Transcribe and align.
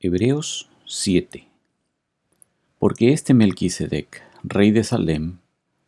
Hebreos 0.00 0.68
7 0.84 1.48
Porque 2.78 3.12
este 3.12 3.34
Melquisedec, 3.34 4.22
rey 4.44 4.70
de 4.70 4.84
Salem, 4.84 5.38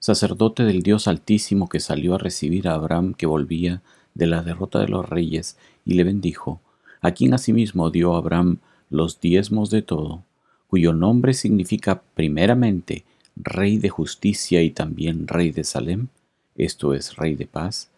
sacerdote 0.01 0.65
del 0.65 0.83
Dios 0.83 1.07
Altísimo 1.07 1.69
que 1.69 1.79
salió 1.79 2.17
a 2.17 2.19
recibir 2.19 2.67
a 2.67 2.75
Abraham 2.75 3.15
que 3.15 3.27
volvía 3.27 3.83
de 4.15 4.27
la 4.27 4.43
derrota 4.43 4.81
de 4.81 4.89
los 4.89 5.09
reyes 5.09 5.57
y 5.85 5.95
le 5.95 6.03
bendijo, 6.03 6.61
a 7.01 7.13
quien 7.13 7.35
asimismo 7.35 7.91
dio 7.91 8.17
Abraham 8.17 8.59
los 8.89 9.21
diezmos 9.21 9.71
de 9.71 9.83
todo, 9.83 10.25
cuyo 10.67 10.93
nombre 10.93 11.33
significa 11.33 12.03
primeramente 12.17 13.05
Rey 13.37 13.79
de 13.79 13.91
justicia 13.91 14.61
y 14.61 14.71
también 14.71 15.29
Rey 15.29 15.53
de 15.53 15.63
Salem, 15.63 16.09
esto 16.57 16.95
es 16.95 17.15
Rey 17.15 17.37
de 17.37 17.47
paz, 17.47 17.91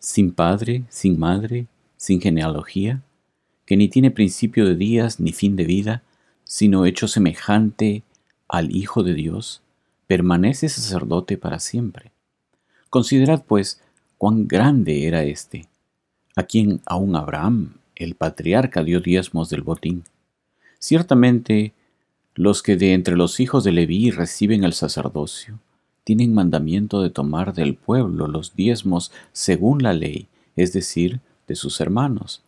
sin 0.00 0.32
padre, 0.32 0.82
sin 0.88 1.20
madre, 1.20 1.66
sin 1.96 2.20
genealogía, 2.20 3.00
que 3.72 3.76
ni 3.78 3.88
tiene 3.88 4.10
principio 4.10 4.66
de 4.66 4.76
días 4.76 5.18
ni 5.18 5.32
fin 5.32 5.56
de 5.56 5.64
vida, 5.64 6.02
sino 6.44 6.84
hecho 6.84 7.08
semejante 7.08 8.02
al 8.46 8.76
Hijo 8.76 9.02
de 9.02 9.14
Dios, 9.14 9.62
permanece 10.06 10.68
sacerdote 10.68 11.38
para 11.38 11.58
siempre. 11.58 12.12
Considerad, 12.90 13.42
pues, 13.48 13.80
cuán 14.18 14.46
grande 14.46 15.06
era 15.06 15.24
éste, 15.24 15.68
a 16.36 16.42
quien 16.42 16.82
aún 16.84 17.16
Abraham, 17.16 17.78
el 17.96 18.14
patriarca, 18.14 18.84
dio 18.84 19.00
diezmos 19.00 19.48
del 19.48 19.62
botín. 19.62 20.04
Ciertamente, 20.78 21.72
los 22.34 22.62
que 22.62 22.76
de 22.76 22.92
entre 22.92 23.16
los 23.16 23.40
hijos 23.40 23.64
de 23.64 23.72
Leví 23.72 24.10
reciben 24.10 24.64
el 24.64 24.74
sacerdocio, 24.74 25.60
tienen 26.04 26.34
mandamiento 26.34 27.00
de 27.00 27.08
tomar 27.08 27.54
del 27.54 27.74
pueblo 27.74 28.28
los 28.28 28.54
diezmos 28.54 29.12
según 29.32 29.82
la 29.82 29.94
ley, 29.94 30.26
es 30.56 30.74
decir, 30.74 31.20
de 31.48 31.54
sus 31.54 31.80
hermanos, 31.80 32.42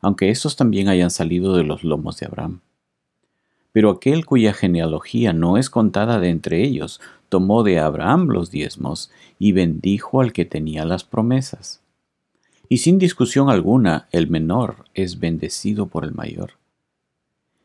aunque 0.00 0.30
estos 0.30 0.56
también 0.56 0.88
hayan 0.88 1.10
salido 1.10 1.56
de 1.56 1.64
los 1.64 1.84
lomos 1.84 2.18
de 2.18 2.26
Abraham. 2.26 2.60
Pero 3.72 3.90
aquel 3.90 4.24
cuya 4.26 4.52
genealogía 4.52 5.32
no 5.32 5.58
es 5.58 5.70
contada 5.70 6.18
de 6.20 6.30
entre 6.30 6.64
ellos, 6.64 7.00
tomó 7.28 7.62
de 7.62 7.78
Abraham 7.78 8.28
los 8.28 8.50
diezmos 8.50 9.10
y 9.38 9.52
bendijo 9.52 10.20
al 10.20 10.32
que 10.32 10.44
tenía 10.44 10.84
las 10.84 11.04
promesas. 11.04 11.80
Y 12.68 12.78
sin 12.78 12.98
discusión 12.98 13.50
alguna, 13.50 14.08
el 14.10 14.28
menor 14.28 14.84
es 14.94 15.20
bendecido 15.20 15.86
por 15.86 16.04
el 16.04 16.12
mayor. 16.12 16.52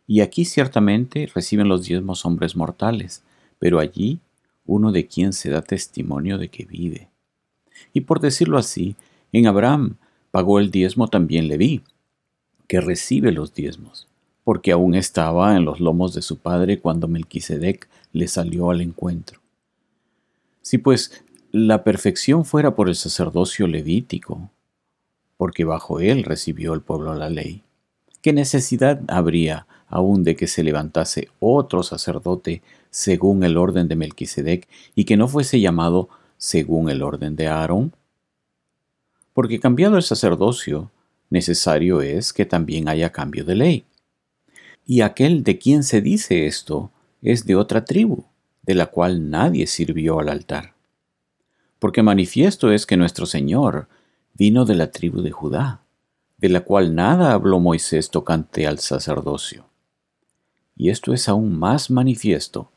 Y 0.07 0.21
aquí 0.21 0.45
ciertamente 0.45 1.29
reciben 1.33 1.67
los 1.67 1.85
diezmos 1.85 2.25
hombres 2.25 2.55
mortales, 2.55 3.23
pero 3.59 3.79
allí 3.79 4.19
uno 4.65 4.91
de 4.91 5.07
quien 5.07 5.33
se 5.33 5.49
da 5.49 5.61
testimonio 5.61 6.37
de 6.37 6.49
que 6.49 6.65
vive. 6.65 7.09
Y 7.93 8.01
por 8.01 8.19
decirlo 8.19 8.57
así, 8.57 8.95
en 9.31 9.47
Abraham 9.47 9.95
pagó 10.31 10.59
el 10.59 10.71
diezmo 10.71 11.07
también 11.07 11.47
Leví, 11.47 11.81
que 12.67 12.81
recibe 12.81 13.31
los 13.31 13.53
diezmos, 13.53 14.07
porque 14.43 14.71
aún 14.71 14.95
estaba 14.95 15.55
en 15.55 15.65
los 15.65 15.79
lomos 15.79 16.13
de 16.13 16.21
su 16.21 16.37
padre 16.37 16.79
cuando 16.79 17.07
Melquisedec 17.07 17.87
le 18.11 18.27
salió 18.27 18.69
al 18.69 18.81
encuentro. 18.81 19.39
Si 20.61 20.77
pues 20.77 21.23
la 21.51 21.83
perfección 21.83 22.45
fuera 22.45 22.75
por 22.75 22.89
el 22.89 22.95
sacerdocio 22.95 23.67
levítico, 23.67 24.49
porque 25.37 25.65
bajo 25.65 25.99
él 25.99 26.23
recibió 26.23 26.73
el 26.73 26.81
pueblo 26.81 27.13
la 27.15 27.29
ley, 27.29 27.63
¿qué 28.21 28.33
necesidad 28.33 29.01
habría 29.07 29.67
aún 29.87 30.23
de 30.23 30.35
que 30.35 30.47
se 30.47 30.63
levantase 30.63 31.29
otro 31.39 31.83
sacerdote 31.83 32.61
según 32.89 33.43
el 33.43 33.57
orden 33.57 33.87
de 33.87 33.95
Melquisedec 33.95 34.67
y 34.95 35.05
que 35.05 35.17
no 35.17 35.27
fuese 35.27 35.59
llamado 35.59 36.09
según 36.37 36.89
el 36.89 37.01
orden 37.01 37.35
de 37.35 37.47
Aarón? 37.47 37.93
Porque 39.33 39.59
cambiado 39.59 39.97
el 39.97 40.03
sacerdocio, 40.03 40.91
necesario 41.29 42.01
es 42.01 42.33
que 42.33 42.45
también 42.45 42.87
haya 42.87 43.11
cambio 43.11 43.45
de 43.45 43.55
ley. 43.55 43.85
Y 44.85 45.01
aquel 45.01 45.43
de 45.43 45.57
quien 45.57 45.83
se 45.83 46.01
dice 46.01 46.45
esto 46.45 46.91
es 47.21 47.45
de 47.45 47.55
otra 47.55 47.85
tribu, 47.85 48.25
de 48.63 48.75
la 48.75 48.87
cual 48.87 49.29
nadie 49.29 49.67
sirvió 49.67 50.19
al 50.19 50.29
altar. 50.29 50.73
Porque 51.79 52.03
manifiesto 52.03 52.71
es 52.71 52.85
que 52.85 52.97
nuestro 52.97 53.25
Señor 53.25 53.87
vino 54.33 54.65
de 54.65 54.75
la 54.75 54.91
tribu 54.91 55.21
de 55.21 55.31
Judá, 55.31 55.81
de 56.37 56.49
la 56.49 56.61
cual 56.61 56.95
nada 56.95 57.33
habló 57.33 57.59
Moisés 57.59 58.09
tocante 58.09 58.67
al 58.67 58.79
sacerdocio. 58.79 59.65
Y 60.75 60.89
esto 60.89 61.13
es 61.13 61.29
aún 61.29 61.57
más 61.57 61.89
manifiesto, 61.89 62.69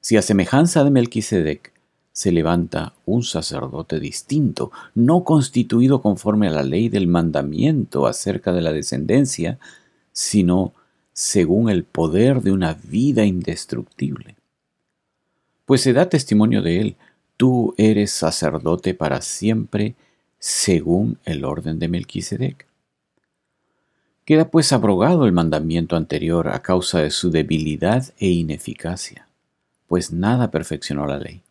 si 0.00 0.16
a 0.16 0.22
semejanza 0.22 0.84
de 0.84 0.90
Melquisedec 0.90 1.72
se 2.16 2.32
levanta 2.32 2.94
un 3.04 3.22
sacerdote 3.22 4.00
distinto, 4.00 4.72
no 4.94 5.22
constituido 5.22 6.00
conforme 6.00 6.48
a 6.48 6.50
la 6.50 6.62
ley 6.62 6.88
del 6.88 7.08
mandamiento 7.08 8.06
acerca 8.06 8.54
de 8.54 8.62
la 8.62 8.72
descendencia, 8.72 9.58
sino 10.12 10.72
según 11.12 11.68
el 11.68 11.84
poder 11.84 12.40
de 12.40 12.52
una 12.52 12.72
vida 12.72 13.26
indestructible. 13.26 14.36
Pues 15.66 15.82
se 15.82 15.92
da 15.92 16.08
testimonio 16.08 16.62
de 16.62 16.80
él, 16.80 16.96
tú 17.36 17.74
eres 17.76 18.12
sacerdote 18.12 18.94
para 18.94 19.20
siempre, 19.20 19.94
según 20.38 21.18
el 21.26 21.44
orden 21.44 21.78
de 21.78 21.88
Melquisedec. 21.88 22.66
Queda 24.24 24.48
pues 24.48 24.72
abrogado 24.72 25.26
el 25.26 25.32
mandamiento 25.32 25.96
anterior 25.96 26.48
a 26.48 26.62
causa 26.62 27.00
de 27.00 27.10
su 27.10 27.30
debilidad 27.30 28.06
e 28.18 28.28
ineficacia, 28.28 29.28
pues 29.86 30.12
nada 30.12 30.50
perfeccionó 30.50 31.06
la 31.06 31.18
ley 31.18 31.42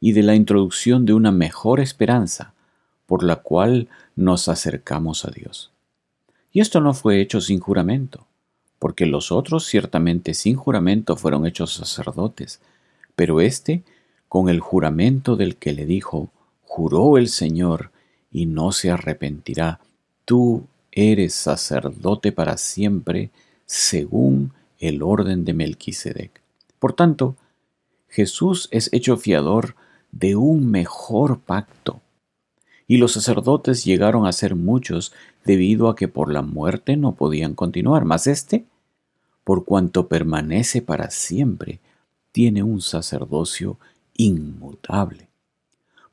y 0.00 0.12
de 0.12 0.22
la 0.22 0.34
introducción 0.34 1.04
de 1.06 1.14
una 1.14 1.32
mejor 1.32 1.80
esperanza 1.80 2.54
por 3.06 3.22
la 3.22 3.36
cual 3.36 3.88
nos 4.14 4.48
acercamos 4.48 5.24
a 5.24 5.30
Dios. 5.30 5.70
Y 6.52 6.60
esto 6.60 6.80
no 6.80 6.94
fue 6.94 7.20
hecho 7.20 7.40
sin 7.40 7.60
juramento, 7.60 8.26
porque 8.78 9.06
los 9.06 9.32
otros 9.32 9.66
ciertamente 9.66 10.34
sin 10.34 10.56
juramento 10.56 11.16
fueron 11.16 11.46
hechos 11.46 11.74
sacerdotes, 11.74 12.60
pero 13.14 13.40
éste 13.40 13.82
con 14.28 14.48
el 14.48 14.60
juramento 14.60 15.36
del 15.36 15.56
que 15.56 15.72
le 15.72 15.86
dijo, 15.86 16.30
juró 16.62 17.16
el 17.16 17.28
Señor 17.28 17.90
y 18.30 18.46
no 18.46 18.72
se 18.72 18.90
arrepentirá, 18.90 19.80
tú 20.24 20.66
eres 20.92 21.34
sacerdote 21.34 22.32
para 22.32 22.56
siempre 22.56 23.30
según 23.66 24.52
el 24.78 25.02
orden 25.02 25.44
de 25.44 25.54
Melquisedec. 25.54 26.40
Por 26.78 26.92
tanto, 26.92 27.36
Jesús 28.08 28.68
es 28.70 28.92
hecho 28.92 29.16
fiador 29.16 29.74
de 30.18 30.34
un 30.34 30.70
mejor 30.70 31.40
pacto. 31.40 32.00
Y 32.86 32.96
los 32.98 33.12
sacerdotes 33.12 33.84
llegaron 33.84 34.26
a 34.26 34.32
ser 34.32 34.54
muchos 34.54 35.12
debido 35.44 35.88
a 35.88 35.96
que 35.96 36.08
por 36.08 36.32
la 36.32 36.42
muerte 36.42 36.96
no 36.96 37.14
podían 37.14 37.54
continuar, 37.54 38.04
mas 38.04 38.26
éste, 38.26 38.64
por 39.44 39.64
cuanto 39.64 40.08
permanece 40.08 40.80
para 40.82 41.10
siempre, 41.10 41.80
tiene 42.32 42.62
un 42.62 42.80
sacerdocio 42.80 43.78
inmutable, 44.14 45.28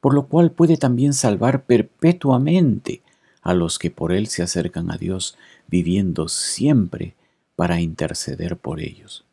por 0.02 0.14
lo 0.14 0.28
cual 0.28 0.52
puede 0.52 0.78
también 0.78 1.14
salvar 1.14 1.64
perpetuamente 1.66 3.02
a 3.42 3.54
los 3.54 3.80
que 3.80 3.92
por 3.92 4.12
él 4.12 4.28
se 4.28 4.42
acercan 4.42 4.92
a 4.92 4.98
Dios, 4.98 5.38
viviendo 5.68 6.28
siempre 6.28 7.16
para 7.56 7.80
interceder 7.80 8.58
por 8.58 8.80
ellos. 8.80 9.26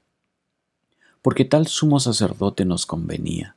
Porque 1.23 1.45
tal 1.45 1.67
sumo 1.67 2.01
sacerdote 2.01 2.65
nos 2.65 2.87
convenía, 2.87 3.57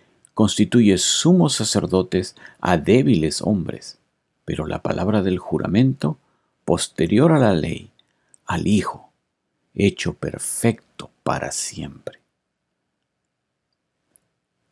constituye 0.41 0.97
sumos 0.97 1.53
sacerdotes 1.53 2.35
a 2.61 2.75
débiles 2.75 3.43
hombres, 3.43 3.99
pero 4.43 4.65
la 4.65 4.81
palabra 4.81 5.21
del 5.21 5.37
juramento, 5.37 6.17
posterior 6.65 7.31
a 7.31 7.37
la 7.37 7.53
ley, 7.53 7.91
al 8.47 8.65
Hijo, 8.65 9.11
hecho 9.75 10.15
perfecto 10.15 11.11
para 11.21 11.51
siempre. 11.51 12.21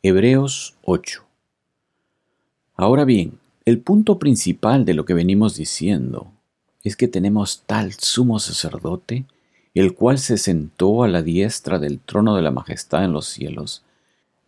Hebreos 0.02 0.74
8. 0.82 1.24
Ahora 2.74 3.04
bien, 3.04 3.38
el 3.64 3.78
punto 3.78 4.18
principal 4.18 4.84
de 4.84 4.94
lo 4.94 5.04
que 5.04 5.14
venimos 5.14 5.54
diciendo 5.54 6.32
es 6.82 6.96
que 6.96 7.06
tenemos 7.06 7.62
tal 7.66 7.92
sumo 7.92 8.40
sacerdote, 8.40 9.24
el 9.74 9.94
cual 9.94 10.18
se 10.18 10.36
sentó 10.36 11.04
a 11.04 11.08
la 11.08 11.22
diestra 11.22 11.78
del 11.78 12.00
trono 12.00 12.34
de 12.34 12.42
la 12.42 12.50
majestad 12.50 13.04
en 13.04 13.12
los 13.12 13.26
cielos, 13.26 13.84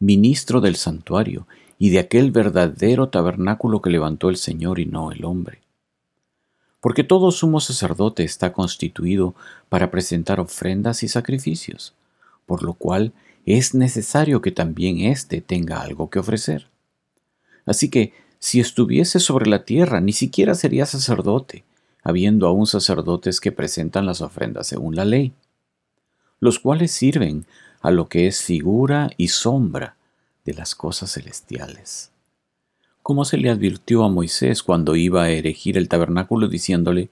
ministro 0.02 0.60
del 0.60 0.75
santuario 0.75 1.46
y 1.78 1.90
de 1.90 2.00
aquel 2.00 2.32
verdadero 2.32 3.08
tabernáculo 3.08 3.81
que 3.81 3.90
levantó 3.90 4.31
el 4.31 4.37
Señor 4.37 4.81
y 4.81 4.87
no 4.87 5.12
el 5.12 5.25
hombre. 5.25 5.62
Porque 6.81 7.04
todo 7.04 7.31
sumo 7.31 7.60
sacerdote 7.60 8.25
está 8.25 8.52
constituido 8.52 9.37
para 9.69 9.93
presentar 9.93 10.40
ofrendas 10.40 11.04
y 11.04 11.08
sacrificios, 11.08 11.94
por 12.46 12.64
lo 12.64 12.72
cual 12.75 13.12
es 13.46 13.75
necesario 13.75 14.43
que 14.43 14.50
también 14.50 14.99
éste 14.99 15.40
tenga 15.40 15.81
algo 15.81 16.10
que 16.10 16.19
ofrecer. 16.19 16.66
Así 17.64 17.88
que, 17.88 18.12
si 18.40 18.58
estuviese 18.58 19.20
sobre 19.20 19.48
la 19.48 19.64
tierra, 19.64 20.00
ni 20.00 20.12
siquiera 20.12 20.56
sería 20.56 20.84
sacerdote, 20.84 21.64
habiendo 22.02 22.48
aún 22.48 22.66
sacerdotes 22.66 23.40
que 23.40 23.52
presentan 23.52 24.05
las 24.05 24.20
ofrendas 24.20 24.66
según 24.66 24.96
la 24.96 25.05
ley, 25.05 25.32
los 26.40 26.58
cuales 26.58 26.90
sirven 26.90 27.46
a 27.82 27.90
lo 27.90 28.08
que 28.08 28.26
es 28.26 28.43
figura 28.43 29.11
y 29.17 29.29
sombra 29.29 29.96
de 30.44 30.55
las 30.55 30.75
cosas 30.75 31.12
celestiales. 31.12 32.11
Como 33.02 33.25
se 33.25 33.37
le 33.37 33.50
advirtió 33.50 34.05
a 34.05 34.08
Moisés 34.08 34.62
cuando 34.62 34.94
iba 34.94 35.25
a 35.25 35.31
erigir 35.31 35.76
el 35.76 35.88
tabernáculo 35.88 36.49
diciéndole, 36.49 37.11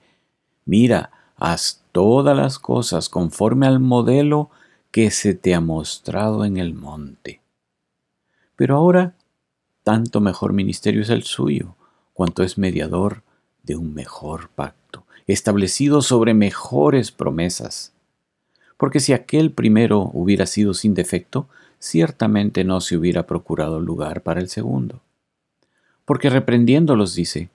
Mira, 0.65 1.11
haz 1.37 1.83
todas 1.91 2.37
las 2.37 2.59
cosas 2.59 3.09
conforme 3.09 3.67
al 3.67 3.81
modelo 3.81 4.51
que 4.93 5.11
se 5.11 5.35
te 5.35 5.55
ha 5.55 5.61
mostrado 5.61 6.45
en 6.45 6.57
el 6.57 6.75
monte. 6.75 7.41
Pero 8.57 8.77
ahora, 8.77 9.15
tanto 9.83 10.21
mejor 10.21 10.53
ministerio 10.53 11.03
es 11.03 11.11
el 11.11 11.25
suyo, 11.25 11.75
cuanto 12.13 12.43
es 12.43 12.59
mediador 12.59 13.23
de 13.63 13.77
un 13.77 13.95
mejor 13.95 14.51
pacto, 14.51 15.05
establecido 15.27 16.03
sobre 16.03 16.35
mejores 16.35 17.11
promesas. 17.11 17.93
Porque 18.81 18.99
si 18.99 19.13
aquel 19.13 19.53
primero 19.53 20.11
hubiera 20.15 20.47
sido 20.47 20.73
sin 20.73 20.95
defecto, 20.95 21.51
ciertamente 21.79 22.65
no 22.65 22.81
se 22.81 22.97
hubiera 22.97 23.27
procurado 23.27 23.79
lugar 23.79 24.23
para 24.23 24.41
el 24.41 24.49
segundo. 24.49 25.03
Porque 26.07 26.31
reprendiéndolos 26.31 27.15
dice, 27.15 27.51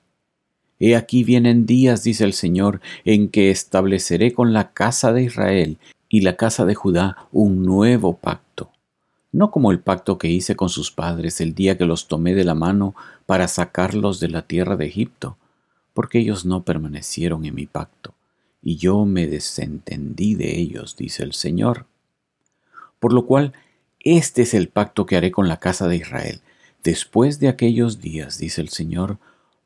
He 0.80 0.96
aquí 0.96 1.24
vienen 1.24 1.66
días, 1.66 2.04
dice 2.04 2.26
el 2.26 2.34
Señor, 2.34 2.80
en 3.06 3.30
que 3.30 3.50
estableceré 3.50 4.34
con 4.34 4.54
la 4.54 4.72
casa 4.72 5.14
de 5.14 5.24
Israel 5.24 5.80
y 6.10 6.22
la 6.22 6.36
casa 6.36 6.64
de 6.64 6.76
Judá 6.76 7.18
un 7.32 7.64
nuevo 7.64 8.18
pacto, 8.18 8.70
no 9.32 9.50
como 9.50 9.72
el 9.72 9.80
pacto 9.80 10.20
que 10.20 10.28
hice 10.28 10.56
con 10.56 10.70
sus 10.70 10.92
padres 10.92 11.42
el 11.42 11.56
día 11.56 11.76
que 11.76 11.86
los 11.86 12.08
tomé 12.08 12.36
de 12.36 12.44
la 12.44 12.54
mano 12.54 12.94
para 13.26 13.48
sacarlos 13.48 14.20
de 14.20 14.30
la 14.30 14.44
tierra 14.44 14.76
de 14.76 14.86
Egipto, 14.86 15.38
porque 15.96 16.20
ellos 16.20 16.46
no 16.46 16.62
permanecieron 16.62 17.46
en 17.46 17.56
mi 17.56 17.66
pacto, 17.66 18.14
y 18.66 18.78
yo 18.78 19.06
me 19.06 19.28
desentendí 19.28 20.34
de 20.34 20.60
ellos, 20.60 20.98
dice 20.98 21.24
el 21.24 21.34
Señor. 21.34 21.86
Por 23.00 23.14
lo 23.14 23.28
cual, 23.28 23.54
este 24.00 24.42
es 24.42 24.56
el 24.56 24.70
pacto 24.70 25.06
que 25.06 25.16
haré 25.16 25.32
con 25.32 25.48
la 25.48 25.58
casa 25.58 25.88
de 25.88 25.98
Israel. 25.98 26.42
Después 26.84 27.40
de 27.40 27.48
aquellos 27.48 28.02
días, 28.02 28.40
dice 28.40 28.62
el 28.62 28.70
Señor, 28.70 29.20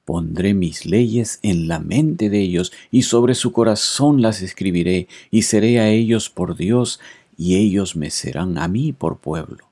pondré 0.03 0.53
mis 0.53 0.85
leyes 0.85 1.39
en 1.43 1.69
la 1.69 1.79
mente 1.79 2.29
de 2.29 2.41
ellos, 2.41 2.73
y 2.91 3.03
sobre 3.03 3.35
su 3.35 3.53
corazón 3.53 4.21
las 4.21 4.41
escribiré, 4.41 5.07
y 5.31 5.43
seré 5.43 5.79
a 5.79 5.87
ellos 5.89 6.29
por 6.29 6.57
Dios, 6.57 6.99
y 7.37 7.55
ellos 7.55 7.95
me 7.95 8.09
serán 8.09 8.57
a 8.57 8.67
mí 8.67 8.91
por 8.91 9.17
pueblo. 9.17 9.69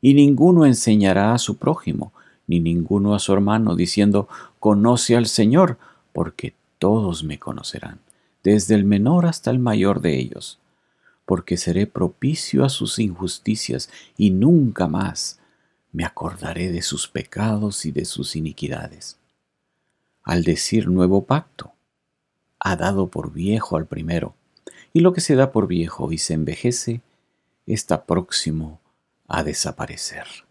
Y 0.00 0.14
ninguno 0.14 0.66
enseñará 0.66 1.34
a 1.34 1.38
su 1.38 1.56
prójimo, 1.56 2.12
ni 2.46 2.60
ninguno 2.60 3.16
a 3.16 3.18
su 3.18 3.32
hermano, 3.32 3.74
diciendo, 3.74 4.28
conoce 4.60 5.16
al 5.16 5.26
Señor, 5.26 5.78
porque 6.12 6.54
todos 6.78 7.24
me 7.24 7.40
conocerán, 7.40 7.98
desde 8.42 8.74
el 8.74 8.84
menor 8.84 9.26
hasta 9.26 9.50
el 9.50 9.58
mayor 9.58 10.00
de 10.00 10.18
ellos, 10.18 10.58
porque 11.24 11.56
seré 11.56 11.86
propicio 11.86 12.64
a 12.64 12.68
sus 12.68 12.98
injusticias 12.98 13.90
y 14.16 14.30
nunca 14.30 14.86
más 14.86 15.38
me 15.92 16.04
acordaré 16.04 16.70
de 16.70 16.82
sus 16.82 17.08
pecados 17.08 17.84
y 17.84 17.92
de 17.92 18.04
sus 18.04 18.36
iniquidades. 18.36 19.18
Al 20.22 20.44
decir 20.44 20.88
nuevo 20.88 21.24
pacto, 21.24 21.72
ha 22.58 22.76
dado 22.76 23.08
por 23.08 23.32
viejo 23.32 23.76
al 23.76 23.86
primero, 23.86 24.34
y 24.92 25.00
lo 25.00 25.12
que 25.12 25.20
se 25.20 25.34
da 25.34 25.52
por 25.52 25.66
viejo 25.66 26.12
y 26.12 26.18
se 26.18 26.34
envejece 26.34 27.02
está 27.66 28.04
próximo 28.04 28.80
a 29.26 29.42
desaparecer. 29.44 30.47